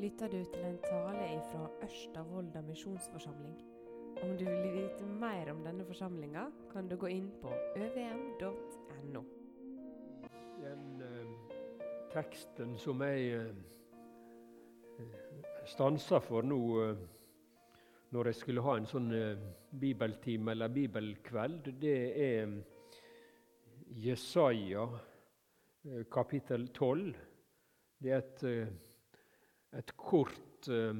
[0.00, 2.22] lytter du til en tale fra Ørsta
[2.64, 3.58] misjonsforsamling.
[4.22, 9.22] Om du vil vite mer om denne forsamlinga, kan du gå inn på øvm.no.
[10.60, 11.54] Den eh,
[12.12, 15.04] teksten som jeg eh,
[15.68, 17.06] stansa for nå eh,
[18.10, 22.60] når jeg skulle ha en sånn eh, bibeltime eller bibelkveld, det er
[24.00, 24.88] Jesaja
[25.84, 27.10] eh, kapittel 12.
[28.00, 28.78] Det er et eh,
[29.72, 30.94] et kort eh,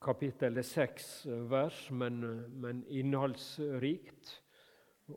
[0.00, 0.54] kapittel.
[0.54, 2.20] Det er seks eh, vers, men,
[2.60, 4.32] men innholdsrikt.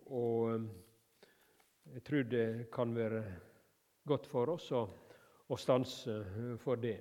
[0.03, 0.67] Og eh,
[1.93, 3.23] jeg tror det kan være
[4.07, 4.83] godt for oss å,
[5.47, 6.19] å stanse
[6.63, 6.97] for det.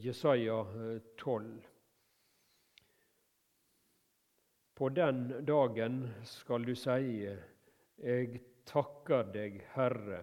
[0.00, 0.60] Jesaja
[1.18, 1.48] 12.
[4.78, 7.26] På den dagen skal du si,
[8.00, 10.22] jeg takker deg, Herre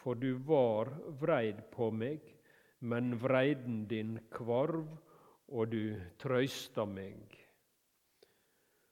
[0.00, 0.88] for du var
[1.20, 2.24] vreid på meg,
[2.80, 4.86] men vreiden din kvarv,
[5.50, 7.34] og du trøysta meg.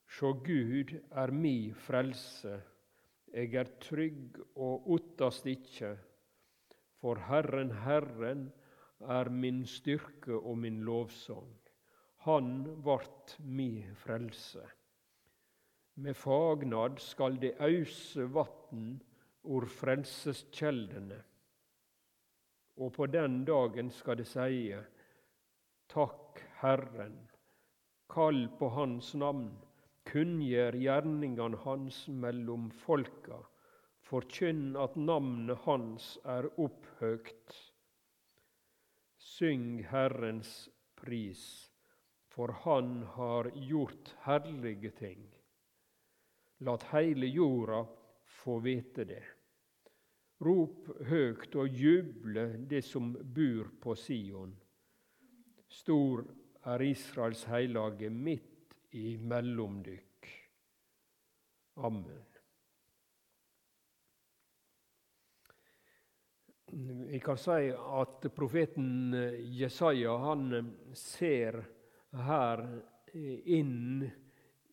[0.09, 2.59] Sjå, Gud er mi frelse,
[3.33, 5.95] eg er trygg og ottast ikkje,
[6.99, 8.49] for Herren, Herren
[9.01, 11.53] er min styrke og min lovsang.
[12.27, 14.65] Han vart mi frelse.
[16.03, 18.99] Med fagnad skal det ause vatn
[19.45, 21.19] ord frelseskjeldene.
[22.79, 24.81] Og på den dagen skal det seie,
[25.89, 27.17] Takk Herren,
[28.13, 29.51] kall på Hans navn,
[30.09, 33.41] kunngjør gjerningene Hans mellom folka,
[34.09, 37.57] forkynn at navnet Hans er opphøgt.
[39.19, 41.43] Syng Herrens pris,
[42.29, 45.25] for Han har gjort herlige ting.
[46.65, 47.85] Lat heile jorda
[48.29, 49.25] få vite det.
[50.45, 54.53] Rop høgt og juble, det som bur på Sion.
[55.69, 56.23] Stor
[56.69, 60.31] er Israels heilage midt imellom dykk.
[61.89, 62.25] Amen.
[67.09, 69.15] Vi kan si at profeten
[69.57, 70.51] Jesaja han
[70.95, 71.63] ser
[72.29, 72.65] her
[73.59, 74.05] inn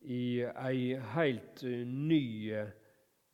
[0.04, 2.82] i ei heilt ny tid.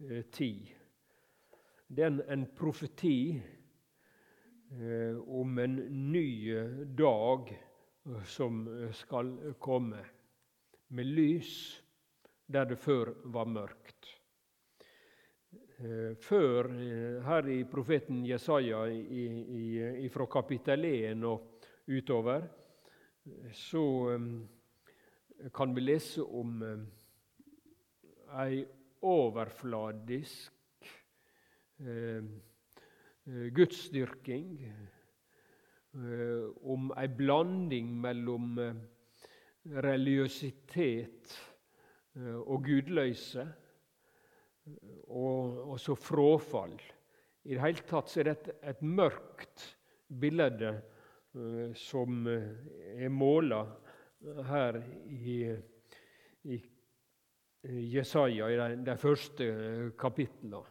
[0.02, 5.76] Det er en, en profeti eh, om en
[6.12, 6.56] ny
[6.98, 8.64] dag eh, som
[8.98, 9.30] skal
[9.62, 10.02] komme,
[10.88, 11.84] med lys
[12.50, 14.10] der det før var mørkt.
[15.78, 18.82] Eh, før, eh, her i profeten Jesaja
[20.10, 22.50] fra kapittel 1 og utover,
[23.54, 26.86] så eh, kan vi lese om eh,
[28.42, 28.66] ei
[29.02, 30.52] overfladisk
[31.82, 32.24] Eh,
[33.26, 34.74] eh, gudsdyrking,
[35.94, 38.60] eh, om ei blanding mellom
[39.66, 41.32] religiøsitet
[42.22, 43.48] og gudløse,
[45.08, 46.76] og, og så fråfall.
[47.50, 49.66] I det hele tatt er det et, mørkt
[50.22, 50.74] bilde
[51.78, 53.64] som er måla
[54.52, 55.40] her i,
[56.46, 56.60] i
[57.62, 59.46] Jesaja, i de, første
[60.00, 60.64] kapitlene.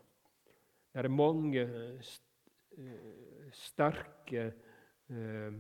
[0.91, 2.03] Det er mange eh,
[3.55, 4.53] sterke
[5.07, 5.55] eh,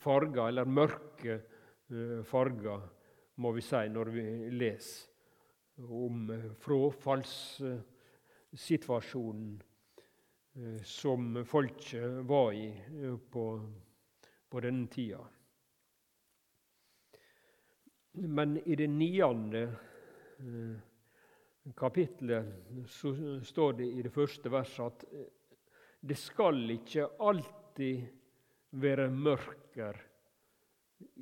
[0.00, 2.80] farger, eller mørke eh, farger,
[3.36, 5.12] må vi si, når vi leser
[5.84, 6.32] om
[6.64, 9.60] frafallssituasjonen
[10.88, 12.72] som folket var i
[13.28, 13.60] på,
[14.48, 15.20] på denne tida.
[18.24, 19.68] Men i det niende
[21.74, 22.44] kapittelet
[22.88, 25.30] så står det i det første verset at eh,
[26.06, 28.04] det skal ikke alltid
[28.76, 29.98] være mørker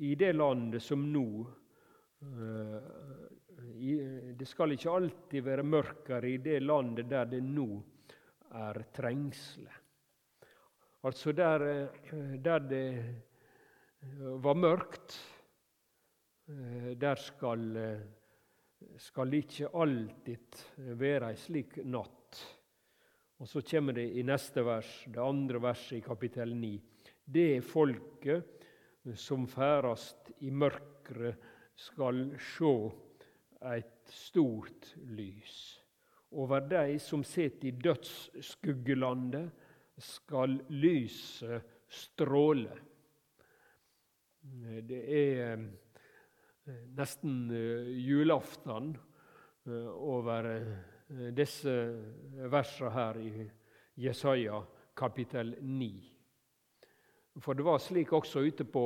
[0.04, 1.28] i det landet som nå
[2.20, 2.90] eh,
[4.34, 7.68] Det skal ikke alltid være mørker i det landet der det nå
[8.54, 9.70] er trengsle.
[11.04, 12.86] Altså der, eh, der det
[14.44, 15.16] var mørkt,
[17.00, 17.62] der skal
[19.00, 20.60] skal ikke alltid
[21.00, 22.40] være ei slik natt.
[23.42, 26.74] Og så kommer det i neste vers, det andre verset i kapittel 9.
[27.24, 28.64] Det er folket
[29.18, 32.74] som ferdast i mørket, skal sjå
[33.66, 35.56] eit stort lys.
[36.38, 39.50] Over dei som sit i dødsskuggelandet,
[39.98, 42.78] skal lyset stråle.
[44.82, 45.60] Det er
[46.96, 48.94] nesten eh, julaften
[49.66, 50.48] eh, over
[51.36, 51.72] disse
[52.50, 53.44] versene her i
[54.00, 54.62] Jesaja
[54.96, 55.90] kapittel 9.
[57.42, 58.84] For det var slik også ute på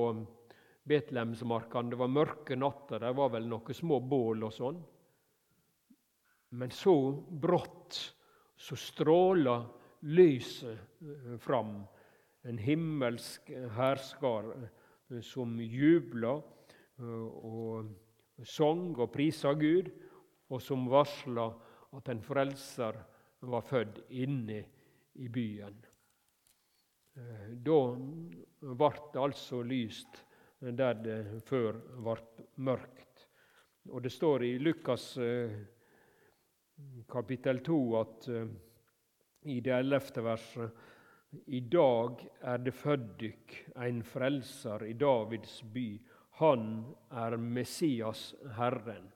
[0.88, 1.92] Betlehemsmarkene.
[1.92, 4.78] Det var mørke natter, det var vel noen små bål og sånn.
[6.58, 7.98] Men så brått
[8.58, 9.60] så stråla
[10.00, 11.82] lyset eh, fram.
[12.42, 16.57] En himmelsk hærskar eh, som jubla eh,
[16.98, 19.90] og sang og prisa Gud,
[20.48, 21.48] og som varsla
[21.96, 22.98] at en frelser
[23.40, 24.62] var født inne
[25.18, 25.76] i byen.
[27.66, 27.78] Da
[28.62, 30.24] ble det altså lyst
[30.60, 33.26] der det før ble mørkt.
[33.88, 35.52] Og Det står i Lukas eh,
[37.08, 38.48] kapittel 2 at eh,
[39.48, 40.84] i det ellevte verset
[41.46, 43.54] i dag er det født dykk
[43.84, 45.86] en frelser i Davids by.
[46.38, 46.66] Han
[47.10, 49.08] er Messias, Herren.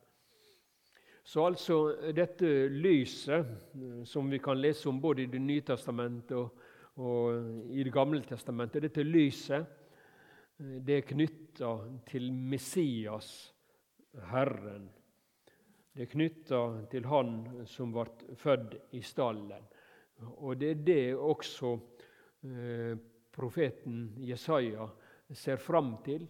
[1.25, 1.77] Så altså
[2.15, 6.51] dette lyset, eh, som vi kan lese om både i Det nye testamentet og,
[6.99, 9.79] og i Det gamle testamentet, dette lyset
[10.63, 11.71] det er knytta
[12.07, 13.53] til Messias,
[14.31, 14.89] Herren.
[15.93, 16.61] Det er knytta
[16.93, 17.33] til Han
[17.69, 19.65] som ble født i stallen.
[20.39, 21.73] Og det er det også
[22.47, 22.95] eh,
[23.33, 24.87] profeten Jesaja
[25.33, 26.29] ser fram til.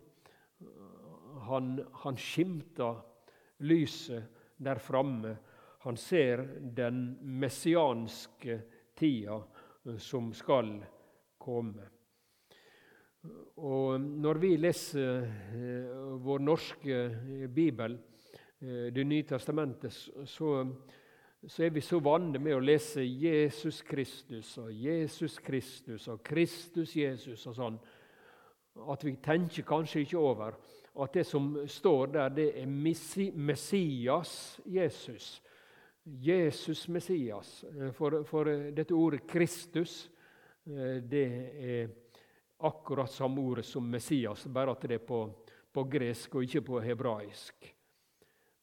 [1.49, 1.75] Han,
[2.05, 3.00] han skimter
[3.62, 4.25] lyset
[4.62, 5.37] der framme.
[5.83, 6.44] Han ser
[6.77, 8.61] den messianske
[8.97, 9.41] tida
[9.99, 10.77] som skal
[11.39, 11.89] komme.
[13.62, 15.91] Og når vi leser eh,
[16.23, 16.97] vår norske
[17.55, 17.99] bibel,
[18.61, 20.67] eh, Det nye testamentet, så,
[21.47, 26.97] så er vi så vant med å lese Jesus Kristus og Jesus Kristus og Kristus
[26.97, 27.79] Jesus og sånn,
[28.91, 30.59] at vi tenker kanskje ikke over
[30.94, 32.67] at det som står der, det er
[33.35, 35.43] Messias Jesus.
[36.05, 37.65] Jesus Messias.
[37.97, 40.11] For, for dette ordet Kristus,
[40.65, 41.25] det
[41.59, 41.89] er
[42.62, 45.23] akkurat samme ordet som Messias, bare at det er på,
[45.73, 47.73] på gresk og ikke på hebraisk.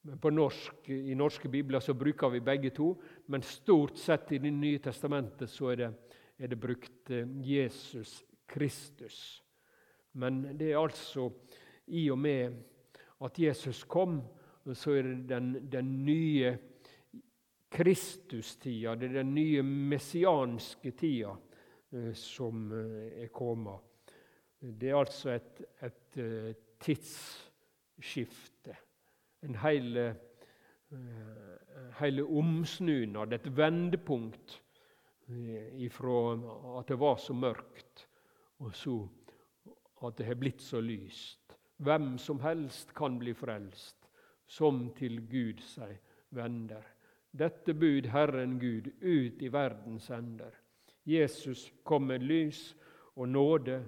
[0.10, 2.94] Norsk, I norske bibler så bruker vi begge to,
[3.28, 5.90] men stort sett i Det nye testamentet så er det,
[6.40, 9.44] er det brukt eh, Jesus Kristus.
[10.14, 11.30] Men det er altså
[11.90, 12.58] i og med
[13.26, 14.22] at Jesus kom,
[14.74, 16.58] så er det den, den nye
[17.70, 21.36] Kristustida, det er den nye messianske tida,
[21.94, 24.10] eh, som eh, er kommet.
[24.60, 28.76] Det er altså et, et, eh, tidsskifte.
[29.44, 30.16] En hele,
[32.00, 34.56] hele omsnunad, et vendepunkt
[35.80, 36.16] ifra
[36.80, 38.08] at det var så mørkt,
[38.60, 38.96] og så
[40.08, 41.39] at det har blitt så lyst.
[41.80, 43.96] Hvem som helst kan bli frelst,
[44.48, 45.96] som til Gud seg
[46.36, 46.84] vender.
[47.32, 50.52] Dette bud Herren Gud ut i verdens ender.
[51.06, 52.76] Jesus kom med lys
[53.16, 53.80] og nåde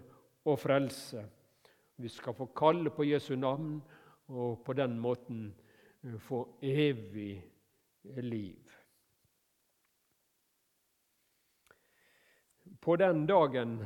[0.45, 1.25] og frelse.
[1.97, 3.81] Vi skal få kalle på Jesu navn
[4.27, 5.49] og på den måten
[6.03, 7.43] eh, få evig
[8.23, 8.69] liv.
[12.81, 13.81] På den dagen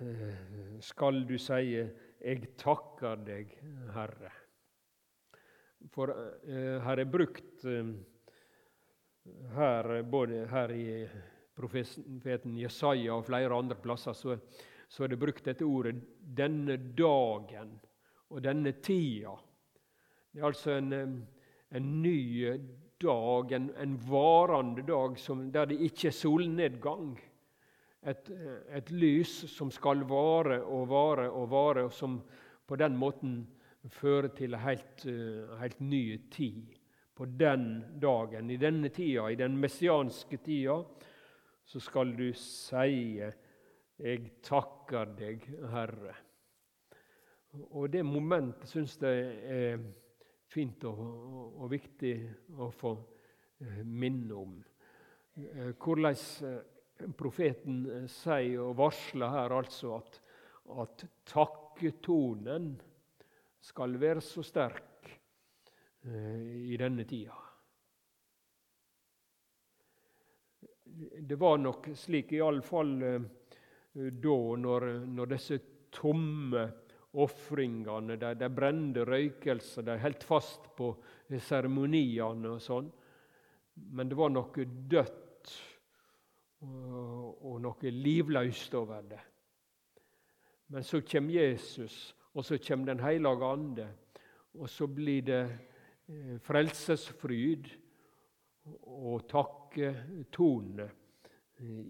[0.00, 1.88] eh, skal du sie
[2.20, 3.52] 'Eg takker deg,
[3.94, 4.32] Herre'.
[5.94, 7.64] For eh, her er brukt
[9.54, 10.88] her, både her i
[11.54, 14.38] profeten Jesaja og flere andre plasser, så
[14.88, 17.78] så er det brukt dette ordet 'denne dagen'
[18.30, 19.38] og 'denne tida'.
[20.32, 21.26] Det er altså en,
[21.72, 22.46] en ny
[23.00, 27.18] dag, en, en varende dag som, der det ikke er solnedgang.
[28.06, 28.30] Et,
[28.70, 32.20] et, lys som skal vare og vare og vare, og som
[32.66, 33.40] på den måten
[33.90, 35.04] fører til en helt,
[35.58, 36.76] helt ny tid.
[37.14, 40.78] På den dagen, i denne tida, i den messianske tida,
[41.66, 43.32] så skal du sie
[43.98, 46.14] jeg takker deg, Herre.
[47.74, 49.80] Og det momentet syns jeg er
[50.48, 51.00] fint og,
[51.58, 52.12] og, viktig
[52.62, 52.92] å få
[53.64, 54.52] eh, minne om.
[55.34, 56.14] Eh, hvordan
[56.46, 56.60] eh,
[57.18, 60.20] profeten sier og varsler her altså at,
[60.84, 62.72] at takketonen
[63.68, 65.10] skal være så sterk
[66.08, 67.34] i denne tida.
[71.28, 75.58] Det var nok slik, iallfall da, når, når disse
[75.94, 76.64] tomme
[77.18, 80.90] ofringene, de, de brente røykelser, de holdt fast på
[81.44, 82.90] seremoniene og sånn.
[83.94, 85.27] Men det var noe dødt
[86.60, 89.20] og, noe livløst over det.
[90.68, 93.88] Men så kommer Jesus, og så kommer Den hellige ande,
[94.54, 95.42] og så blir det
[96.08, 97.68] eh, frelsesfryd
[98.82, 100.90] og takketone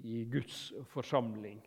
[0.04, 1.60] i Guds forsamling.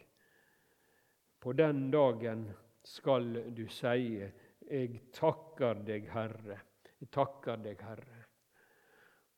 [1.39, 2.49] På den dagen
[2.83, 4.31] skal du seie,
[4.71, 6.59] 'Jeg takker deg, Herre.
[7.01, 8.25] Jeg takker deg, Herre.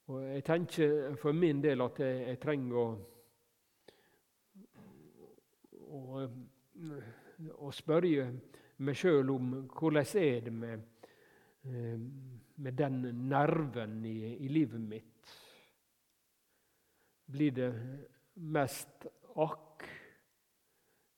[0.08, 3.13] Og Jeg tenker for min del at jeg, jeg trenger å,
[5.94, 6.26] å,
[7.62, 8.28] å spørre
[8.84, 10.86] meg sjøl om hvordan er det med,
[12.56, 15.36] med den nerven i, i livet mitt.
[17.34, 17.70] Blir det
[18.36, 19.08] mest
[19.40, 19.86] akk,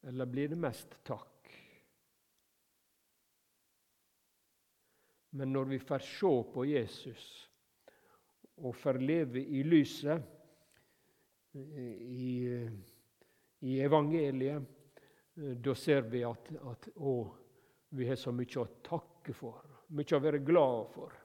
[0.06, 1.32] eller blir det mest takk?
[5.36, 7.24] Men når vi får se på Jesus
[8.64, 10.22] og får leve i lyset
[11.56, 12.30] i,
[13.66, 14.64] i evangeliet,
[15.36, 17.16] da ser vi at, at å,
[17.98, 19.66] vi har så mye å takke for,
[19.98, 21.16] mye å være glad for.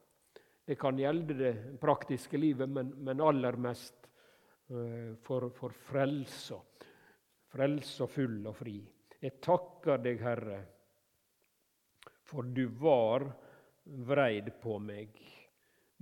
[0.64, 4.08] Det kan gjelde det praktiske livet, men, men aller mest
[4.72, 6.60] uh, for, for frelsa.
[7.50, 8.76] Frelsa full og fri.
[9.20, 10.60] Jeg takker deg, Herre,
[12.30, 13.26] for du var
[13.84, 15.18] vreid på meg,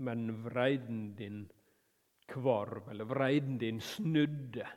[0.05, 1.47] men vreiden din
[2.29, 4.69] kvarv, eller vreiden din snudde,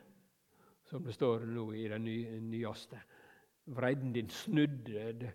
[0.92, 2.04] som det står nå i den
[2.50, 2.98] nyeste.
[3.64, 5.12] Vreiden din snudde.
[5.12, 5.30] Det,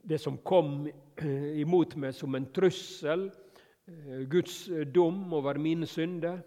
[0.00, 0.86] det som kom
[1.60, 3.26] imot meg som en trussel,
[3.84, 6.40] eh, Guds dom over mine synder,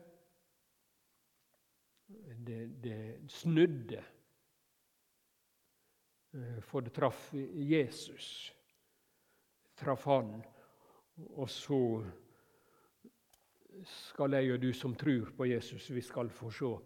[2.47, 4.01] det, det snudde.
[6.33, 8.49] Eh, for det traff Jesus.
[9.77, 10.39] Traff han.
[11.37, 11.83] Og så
[13.85, 16.77] skal jeg og du som tror på Jesus, vi skal få se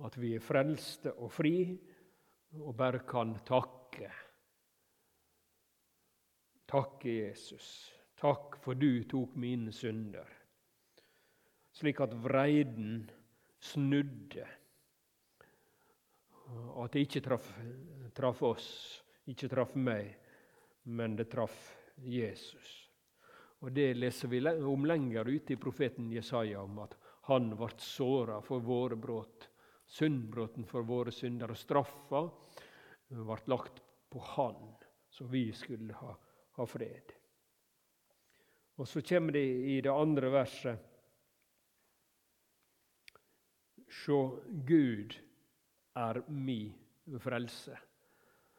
[0.00, 1.56] at vi er frelste og fri,
[2.60, 4.10] og bare kan takke.
[6.68, 7.68] Takke Jesus.
[8.16, 10.28] Takk for du tok mine synder.
[11.72, 13.10] Slik at vreiden
[13.62, 14.46] snudde.
[16.82, 17.48] At det ikke traff,
[18.14, 18.68] traf oss,
[19.28, 20.12] ikke traff meg,
[20.84, 21.56] men det traff
[21.96, 22.82] Jesus.
[23.62, 26.96] Og Det leser vi om lenger ute i profeten Jesaja, om at
[27.30, 29.46] han ble såra for våre brudd,
[29.92, 31.52] syndbrotten for våre synder.
[31.52, 32.22] Og straffa
[33.12, 33.82] ble lagt
[34.12, 34.60] på han,
[35.12, 36.14] så vi skulle ha,
[36.58, 37.12] ha fred.
[38.80, 40.88] Og så kommer det i det andre verset
[43.92, 44.16] Sjå,
[44.64, 45.12] Gud
[46.00, 46.72] er mi
[47.20, 47.74] frelse.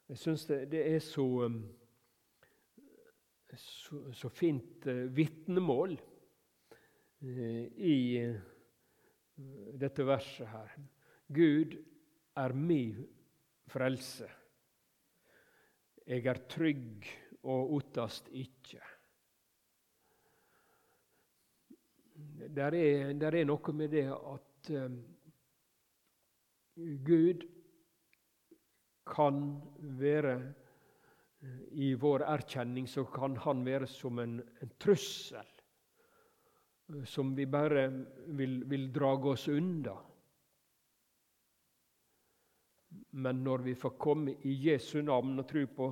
[0.05, 1.55] Jeg syns det, det, er så um,
[3.57, 6.01] så, så fint eh, vitnemål
[7.21, 8.35] eh, i eh,
[9.79, 10.73] dette verset her.
[11.27, 11.77] Gud
[12.35, 13.03] er min
[13.67, 14.27] frelse.
[16.07, 17.07] Jeg er trygg
[17.43, 18.81] og ottast ikke.
[22.53, 24.99] Der er, der er noe med det at um,
[27.05, 27.47] Gud
[29.07, 29.39] kan
[29.99, 30.35] være
[31.71, 35.49] i vår erkjenning så kan han være som en, en trussel
[37.05, 37.87] som vi bare
[38.37, 39.95] vil, vil drage oss unna.
[43.11, 45.89] Men når vi får komme i Jesu navn og tro på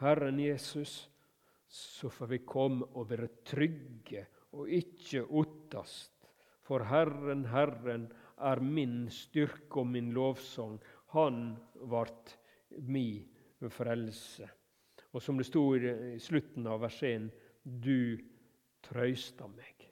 [0.00, 1.08] Herren Jesus,
[1.68, 4.26] så får vi komme og være trygge
[4.56, 6.14] og ikke ottast.
[6.64, 8.06] For Herren, Herren
[8.38, 10.78] er min styrke og min lovsang.
[11.16, 11.56] Han
[11.90, 12.36] vart
[12.84, 13.24] mi
[13.72, 14.48] frelse.
[15.12, 17.30] Og som det sto i slutten av vers 1
[17.64, 18.18] Du
[18.84, 19.88] trøysta meg.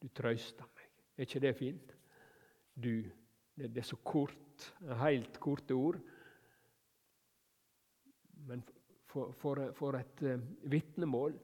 [0.00, 0.88] Du trøysta meg.
[1.16, 1.92] Er ikke det fint?
[2.74, 3.04] Du.
[3.54, 4.72] Det, er så kort.
[5.00, 5.98] Helt korte ord.
[8.46, 8.62] Men
[9.06, 11.36] for, for, for et uh, vitnemål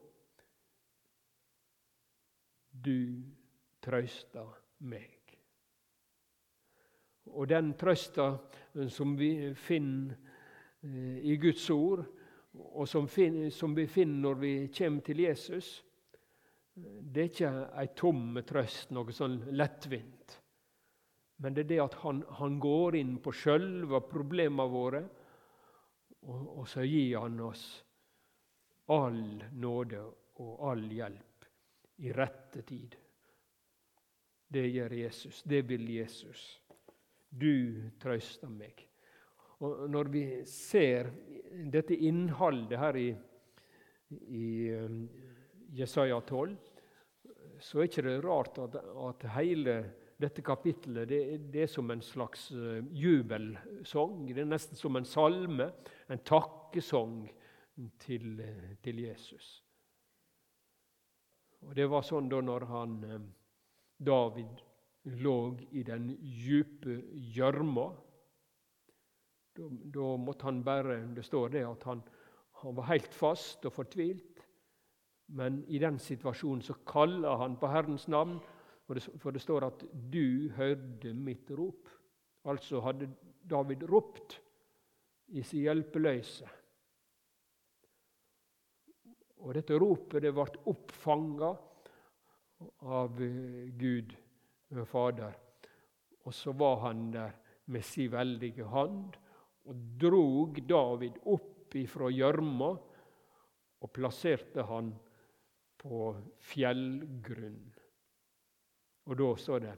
[2.71, 3.23] Du
[3.83, 4.45] trøysta
[4.91, 5.17] meg.
[7.31, 8.33] Og den trøsta
[8.91, 10.17] som vi finner
[10.83, 12.05] uh, i Guds ord,
[12.53, 13.07] og som,
[13.51, 15.85] som, vi finner når vi kommer til Jesus,
[16.75, 20.40] det er ikke ei tom trøst, noe sånn lettvint.
[21.41, 25.01] Men det er det at han, han går inn på sjølve problema våre,
[26.21, 27.65] og, og, så gir han oss
[28.93, 30.03] all nåde
[30.45, 31.47] og all hjelp
[32.05, 32.97] i rette tid.
[34.51, 35.43] Det gjør Jesus.
[35.49, 36.43] Det vil Jesus.
[37.31, 38.85] Du trøster meg.
[39.65, 41.09] Og når vi ser
[41.73, 43.09] dette innholdet her i,
[44.11, 45.05] i um,
[45.77, 46.57] Jesaja 12,
[47.61, 49.77] så er ikke det rart at, at hele
[50.21, 51.21] dette kapittelet det,
[51.53, 54.27] det, er som en slags uh, jubelsang.
[54.29, 55.71] Det er nesten som en salme,
[56.11, 57.23] en takkesang
[58.03, 58.43] til,
[58.85, 59.53] til Jesus.
[61.65, 63.27] Og Det var sånn da når han, um,
[64.01, 64.61] David
[65.21, 65.37] lå
[65.77, 67.01] i den djupe
[67.37, 67.89] gjørma
[69.57, 72.03] Da, da måtte han bare Det står det at han,
[72.63, 74.45] han var helt fast og fortvilt.
[75.33, 78.41] Men i den situasjonen så kaller han på Herrens navn,
[78.91, 81.91] for det, for det står at 'du hørte mitt rop'.
[82.45, 83.07] Altså hadde
[83.51, 84.41] David ropt
[85.29, 86.49] i sin hjelpeløse.
[89.39, 91.53] Og dette ropet det ble oppfanga
[92.83, 94.17] av eh, Gud
[94.75, 95.39] eh, Fader.
[96.27, 97.31] Og så var han der
[97.71, 99.15] med sin veldige hand
[99.71, 102.73] og drog David opp ifra gjørma
[103.81, 104.91] og plasserte han
[105.79, 106.09] på
[106.51, 107.70] fjellgrunn.
[109.11, 109.77] Og da står det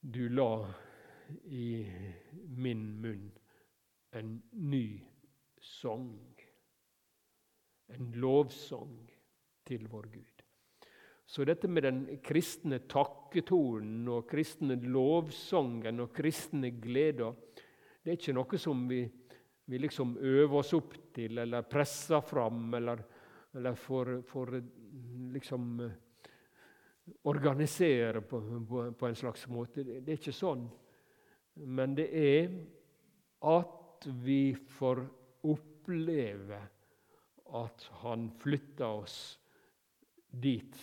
[0.00, 0.52] Du la
[1.52, 1.84] i
[2.56, 3.26] min munn
[4.16, 4.86] en ny
[5.60, 6.16] sang.
[7.92, 8.96] En lovsang
[9.68, 10.44] til vår Gud.
[11.28, 17.36] Så dette med den kristne takketonen og kristne lovsangen og kristne gleder,
[18.00, 19.02] det er ikke noe som vi,
[19.68, 23.04] vi liksom øver oss opp til eller presser fram eller,
[23.52, 24.54] eller får, får
[25.36, 25.82] liksom
[27.28, 29.84] organisere på, på, på, en slags måte.
[29.84, 30.66] Det, det er ikke sånn.
[31.68, 32.52] Men det er
[33.48, 35.02] at vi får
[35.48, 36.60] oppleve
[37.58, 39.18] at Han flytter oss
[40.28, 40.76] dit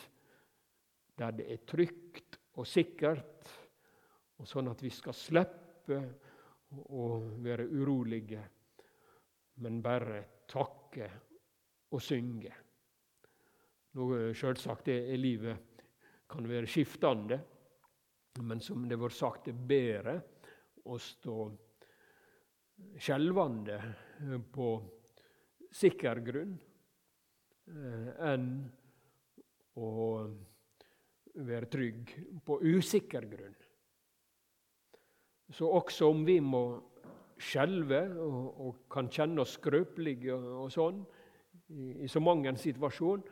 [1.16, 3.52] der det er trygt og sikkert,
[4.36, 6.00] og sånn at vi skal slippe
[6.92, 7.06] å
[7.46, 8.42] være urolige,
[9.64, 10.18] men bare
[10.50, 11.08] takke
[11.94, 12.52] og synge.
[13.96, 15.75] Noe Selvsagt er livet
[16.30, 17.40] kan være skiftende,
[18.42, 20.16] men som det var sagt, er bedre
[20.86, 21.38] å stå
[23.00, 23.78] skjelvende
[24.54, 24.70] på
[25.76, 26.56] sikker grunn
[27.72, 28.50] eh, enn
[29.76, 29.92] å
[31.46, 32.12] være trygg
[32.46, 33.56] på usikker grunn.
[35.52, 36.66] Så også om vi må
[37.36, 41.02] skjelve og, og, kan kjenne oss skrøpelige og, og sånn
[41.76, 43.26] i, i, så mange en situasjon,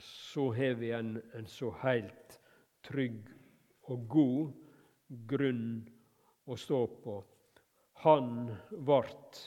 [0.00, 2.40] så har vi en, en så helt
[2.84, 3.28] trygg
[3.90, 4.52] og god
[5.28, 5.68] grunn
[6.44, 7.18] å stå på.
[8.04, 8.50] Han
[8.86, 9.38] vart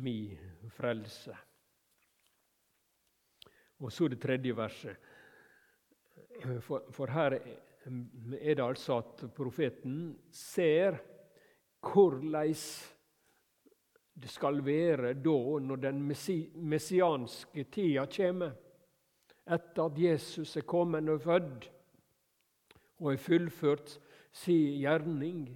[0.00, 0.38] mi
[0.76, 1.36] frelse.
[3.82, 5.10] Og så det tredje verset.
[6.64, 10.96] For, for, her er det altså at profeten ser
[11.84, 12.64] korleis
[14.14, 18.52] det skal være da, når den messianske tida kommer,
[19.44, 21.70] etter at Jesus er kommet og født
[23.00, 23.98] og har fullført
[24.32, 25.46] sin gjerning.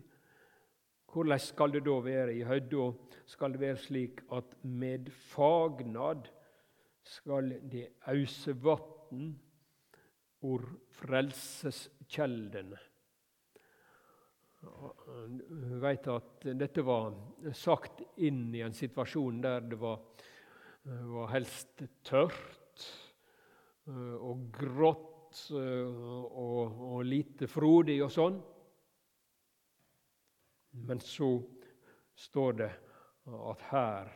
[1.09, 2.91] Hvordan skal det da være i høyda?
[3.27, 6.29] Skal det være slik at med fagnad
[7.09, 9.33] skal det ause vatn
[10.45, 10.65] or
[11.01, 12.79] frelseskjeldene.
[14.61, 17.15] Du vet at dette var
[17.57, 20.03] sagt inn i en situasjon der det var,
[20.85, 22.59] var helst tørt
[23.89, 25.99] og grått eh,
[26.29, 28.39] og, og lite frodig og sånn.
[30.89, 31.31] Men så
[32.19, 32.71] står det
[33.49, 34.11] at her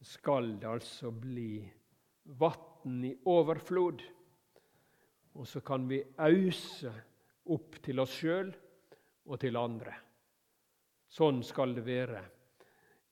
[0.00, 1.60] skal det altså bli
[2.40, 4.02] vann i overflod.
[5.34, 6.92] Og så kan vi ause
[7.50, 8.50] opp til oss sjøl
[9.26, 9.94] og til andre.
[11.10, 12.22] Sånn skal det være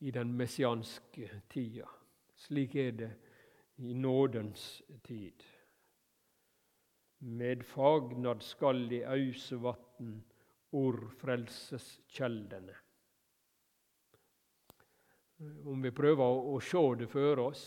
[0.06, 1.88] i den messianske tida.
[2.38, 3.12] Slik er det
[3.82, 5.42] i nådens tid.
[7.18, 10.12] Med fagnad skal de ause vatn
[10.78, 12.76] or frelseskjeldene.
[15.38, 17.64] Om vi prøver å, å se det for oss,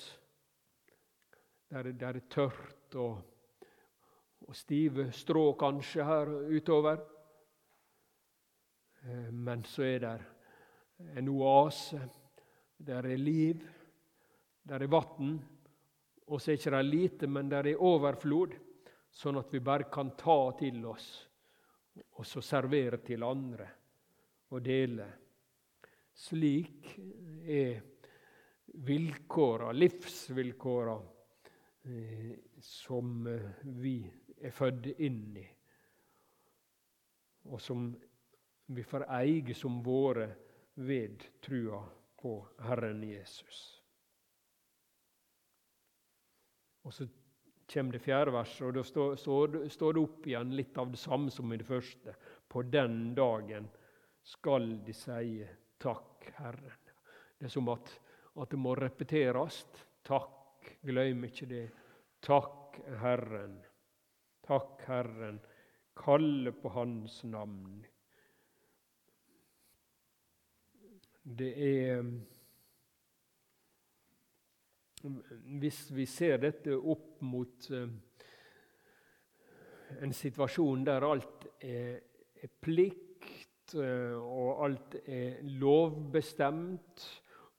[1.72, 3.20] der, der er tørt og
[4.52, 6.98] og stive strå kanskje her utover.
[9.06, 10.16] Eh, men så er det
[11.18, 12.02] en oase.
[12.82, 13.62] Der er liv,
[14.68, 15.38] der er vann.
[16.28, 18.56] Og så er det ikke lite, men der er overflod,
[19.12, 21.10] sånn at vi bare kan ta til oss
[22.18, 23.68] og så servere til andre
[24.52, 25.08] og dele.
[26.16, 26.92] Slik
[27.48, 27.82] er
[28.88, 30.96] vilkåra, livsvilkåra,
[31.84, 33.98] eh, som eh, vi
[34.42, 35.48] er født inn i,
[37.52, 37.90] og som
[38.72, 40.30] vi får eie som våre
[40.80, 41.82] ved trua
[42.22, 43.62] på Herren Jesus.
[46.84, 47.06] Og så
[47.74, 48.84] kommer det fjerde verset, og da
[49.18, 52.16] står, det opp igjen litt av det samme som i det første.
[52.48, 53.70] På den dagen
[54.28, 55.42] skal de si
[55.82, 56.92] takk, Herren.
[57.40, 57.94] Det er som at,
[58.38, 59.64] at det må repeteres.
[60.06, 61.64] Takk, glem ikke det.
[62.22, 63.58] Takk, Herren.
[64.46, 65.40] Takk, Herren,
[65.98, 67.82] kalle på Hans navn.
[71.24, 72.06] det er
[75.02, 77.88] Hvis vi ser dette opp mot eh,
[80.02, 81.98] en situasjon der alt er,
[82.62, 87.08] plikt, eh, og alt er lovbestemt,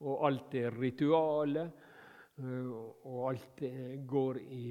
[0.07, 1.71] og alt er ritualer,
[2.39, 2.71] eh,
[3.11, 3.65] og alt
[4.15, 4.67] går i,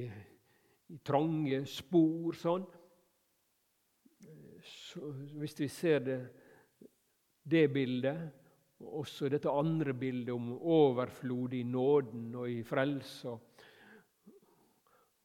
[0.96, 2.70] i trange spor sånn
[4.62, 6.20] Så Hvis vi ser det,
[7.44, 8.41] det bildet
[8.82, 13.36] og også dette andre bildet om overflod i nåden og i frelse.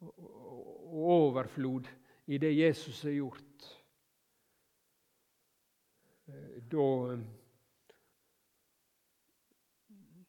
[0.01, 1.89] Og overflod
[2.27, 3.67] i det Jesus har gjort.
[6.27, 6.87] Da,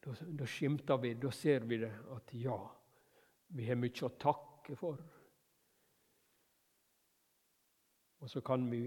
[0.04, 2.58] da, da skimter vi, da ser vi det, at ja,
[3.48, 5.00] vi har mye å takke for.
[8.18, 8.84] Og så kan vi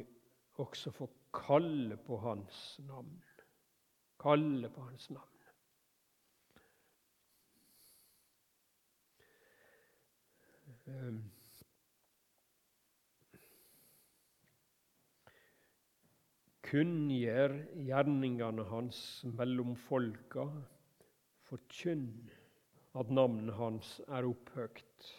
[0.61, 3.19] også få kalle på Hans navn
[4.21, 5.31] kalle på Hans navn.
[10.91, 11.21] Ehm.
[16.71, 20.45] Kunngjør gjerningene hans mellom folka,
[21.49, 22.07] forkynn
[22.95, 25.09] at navnet hans er opphøgt.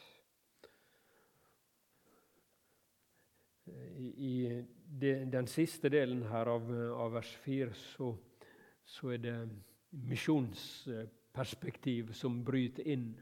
[3.69, 4.63] I,
[5.03, 6.67] den siste delen her av,
[7.05, 8.11] av vers 4 så
[8.93, 9.37] så er det
[10.09, 13.21] misjonsperspektiv som bryter inn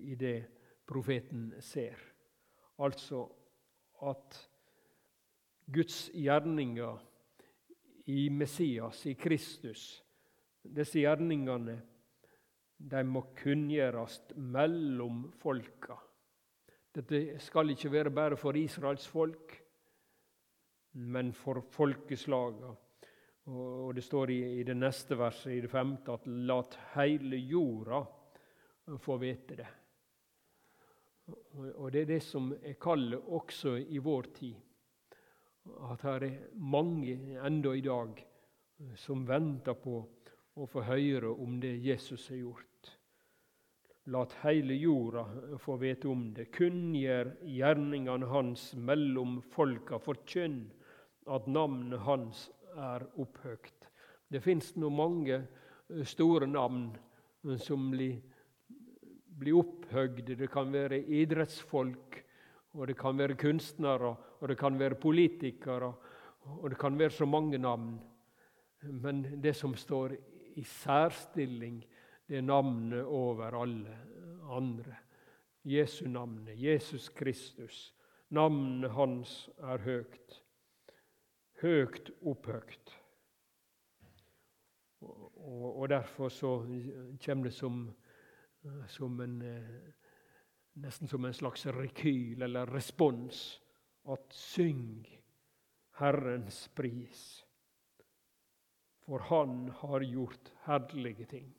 [0.00, 0.48] i det
[0.88, 1.98] profeten ser.
[2.80, 3.26] Altså
[4.08, 4.48] at
[5.70, 6.98] Guds gjerninger
[8.10, 10.04] i Messias, i Kristus,
[10.64, 11.76] disse gjerningene,
[12.80, 15.98] de må kunngjøres mellom folka.
[16.90, 19.64] Dette skal ikke være bare for Israels folk,
[20.92, 22.74] men for folkeslagene
[23.46, 28.04] og det står i, i, det neste verset, i det femte, at 'lat heile jorda
[28.98, 29.76] få vite det'.
[31.76, 34.54] Og Det er det som er kallet også i vår tid.
[35.90, 38.26] At her er mange enda i dag
[38.96, 40.00] som venter på
[40.56, 42.96] å få høre om det Jesus har gjort.
[44.10, 45.24] Lat heile jorda
[45.60, 46.48] få vite om det.
[46.50, 50.00] Kunngjør gjerningene hans mellom folka.
[50.02, 50.64] Forkynn
[51.30, 53.88] at navnet hans er opphøgt.
[54.30, 58.20] Det fins nå mange eh, store navn eh, som blir,
[59.40, 60.36] blir opphøgde.
[60.38, 62.20] Det kan være idrettsfolk,
[62.78, 65.92] og det kan være kunstnere, og det kan være politikere,
[66.46, 67.98] og det kan være så mange navn.
[68.82, 70.14] Men det som står
[70.56, 71.82] i særstilling,
[72.28, 73.96] det er navnet over alle
[74.50, 74.94] andre.
[75.64, 77.90] Jesu navnet, Jesus Kristus.
[78.30, 80.40] Navnet hans er høgt
[81.62, 82.96] høgt opphøgt.
[85.00, 86.58] Og, og derfor så
[87.24, 87.82] kommer det som,
[88.88, 89.38] som en,
[90.80, 93.60] nesten som en slags rekyl eller respons
[94.08, 95.06] at syng
[96.00, 97.46] Herrens pris.
[99.04, 101.54] For Han har gjort herlige ting.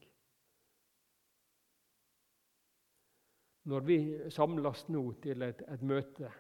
[3.63, 3.97] Når vi
[4.29, 6.31] samles nå til et, et møte,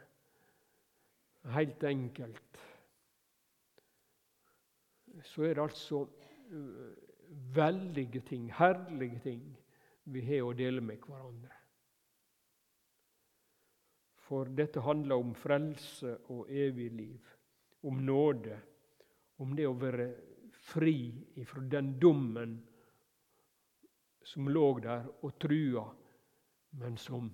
[1.53, 2.61] helt enkelt
[5.23, 6.03] så er det altså
[6.51, 6.91] uh,
[7.55, 9.43] veldige ting, herlige ting,
[10.03, 11.57] vi har å dele med hverandre.
[14.21, 17.31] For dette handler om frelse og evig liv,
[17.83, 18.57] om nåde,
[19.43, 20.07] om det å være
[20.61, 22.59] fri ifra den dommen
[24.23, 25.83] som lå der og trua,
[26.79, 27.31] men som,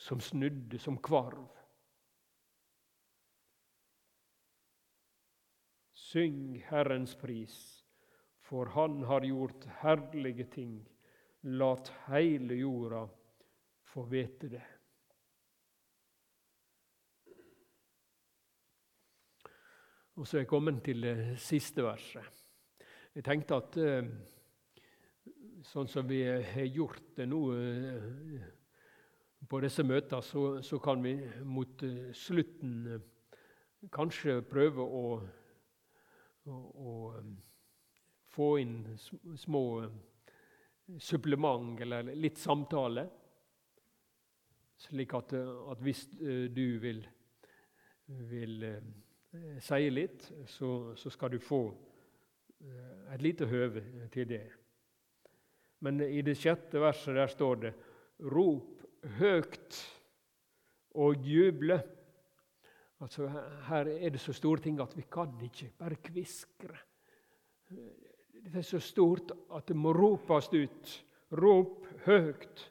[0.00, 1.53] som snudde, som kvarv.
[6.14, 7.84] Syng Herrens pris,
[8.38, 10.76] for Han har gjort herlige ting.
[11.42, 13.00] Lat heile jorda
[13.90, 14.62] få vite det.
[20.14, 22.46] Og så er jeg kommet til det siste verset.
[23.14, 24.14] Jeg tenkte at eh,
[25.66, 28.50] sånn som vi har gjort det nå eh,
[29.50, 33.00] på disse møtene, så, så kan vi mot eh, slutten
[33.90, 35.08] kanskje prøve å
[36.50, 37.36] og, um,
[38.34, 38.80] få inn
[39.38, 39.98] små um,
[41.00, 43.06] supplement eller litt samtale.
[44.84, 47.04] Slik at, uh, at hvis du vil,
[48.06, 48.68] vil
[49.62, 51.64] si litt, så, så, skal du få
[53.12, 53.82] et lite høve
[54.14, 54.44] til det.
[55.84, 57.72] Men i det sjette verset der står det
[58.30, 58.84] Rop
[59.18, 59.80] høgt
[60.94, 61.80] og juble.
[63.04, 63.26] Altså,
[63.68, 66.76] her er det så store ting at vi kan ikke bare kviskre.
[68.44, 71.04] det er så stort at det må ropes ut.
[71.32, 72.70] Rop høyt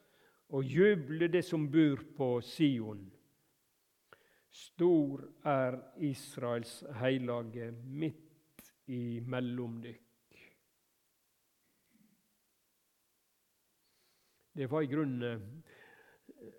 [0.49, 3.11] og juble det som bor på Sion.
[4.49, 10.39] Stor er Israels heilage midt imellom dykk.
[14.53, 16.53] Det var i grunnen eh,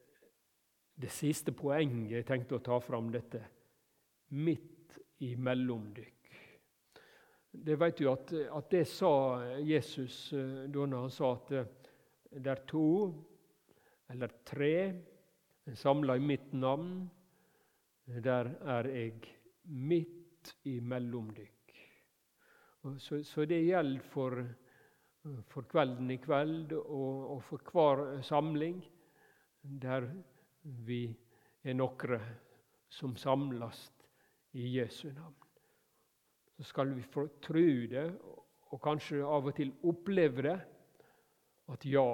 [0.95, 3.43] det siste poenget jeg tenkte å ta fram dette.
[4.29, 6.11] Midt imellom dykk.
[7.55, 9.13] Det vet du at, at, det sa
[9.63, 11.69] Jesus eh, da han sa at eh,
[12.35, 12.89] det er to
[14.11, 14.75] eller tre
[15.79, 17.05] samla i mitt navn.
[18.05, 19.15] Der er jeg
[19.65, 21.77] midt imellom dykk.
[23.01, 24.43] Så, så, det gjelder for,
[25.49, 28.83] for, kvelden i kveld og, og for hver samling
[29.63, 30.11] der
[30.85, 31.07] vi
[31.65, 32.19] er nokre
[32.93, 33.87] som samles
[34.55, 35.45] i Jesu navn
[36.57, 38.05] så skal vi få tro det,
[38.71, 40.59] og kanskje av og til oppleve det,
[41.75, 42.09] at ja,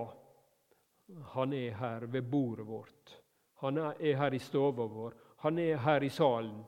[1.35, 3.16] han er her ved bordet vårt.
[3.61, 5.16] Han er her i stova vår.
[5.44, 6.62] Han er her i salen.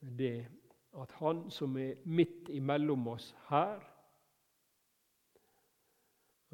[0.00, 0.46] det
[0.94, 3.82] at Han som er midt imellom oss her,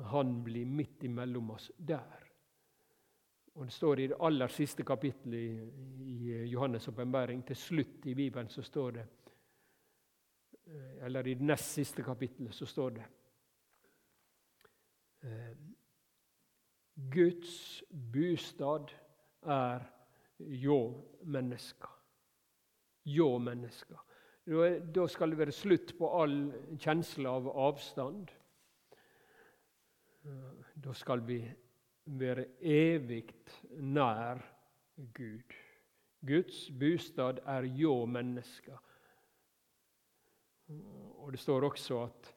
[0.00, 2.29] han blir midt imellom oss der.
[3.54, 8.48] Og Det står i det aller siste kapittelet i, Johannes' åpenbaring, til slutt i Bibelen,
[8.48, 9.06] så står det
[10.66, 13.06] eh, Eller i det nest siste kapittelet så står det
[15.22, 15.56] eh,
[17.10, 18.90] Guds bostad
[19.42, 19.86] er
[20.38, 20.80] ljå
[21.22, 21.88] mennesker.
[23.04, 23.98] Ljå mennesker.
[24.94, 26.36] Da skal det være slutt på all
[26.80, 28.30] kjensle av avstand.
[30.24, 31.40] Eh, da skal vi
[32.18, 33.28] være evig
[33.78, 34.40] nær
[35.14, 35.54] Gud.
[36.26, 38.78] Guds bostad er hjå mennesker.
[41.20, 42.34] Og det står også at,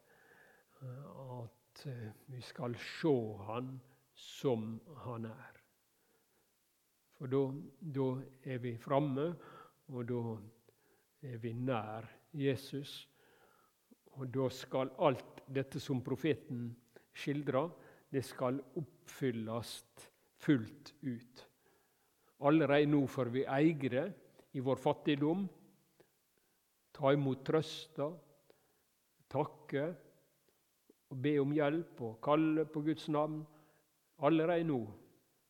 [0.84, 1.88] at
[2.28, 3.16] vi skal sjå
[3.50, 3.76] Han
[4.16, 5.60] som Han er.
[7.18, 8.08] For da
[8.44, 9.34] er vi framme,
[9.88, 10.22] og da
[11.24, 13.10] er vi nær Jesus.
[14.18, 16.68] Og da skal alt dette som profeten
[17.14, 17.70] skildrer,
[18.14, 18.60] det skal
[19.04, 19.84] oppfylles
[20.40, 21.48] fullt ut.
[22.44, 24.08] Allerede nå får vi eie det
[24.54, 25.46] i vår fattigdom,
[26.94, 28.10] ta imot trøsta,
[29.32, 29.86] takke
[31.10, 33.42] og be om hjelp og kalle på Guds navn.
[34.24, 34.82] Allerede nå,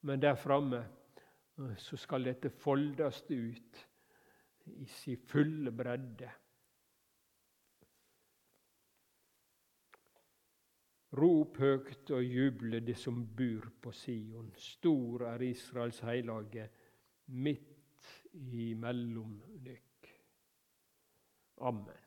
[0.07, 3.83] men der framme eh, så skal dette foldes ut
[4.79, 6.29] i sin fulle bredde.
[11.13, 14.49] Rop høgt og juble, det som bur på Sion.
[14.57, 16.69] Stor er Israels heilage,
[17.27, 20.09] midt imellom dykk.
[21.69, 22.02] Amen.